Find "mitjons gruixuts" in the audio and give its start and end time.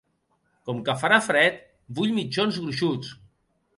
2.21-3.13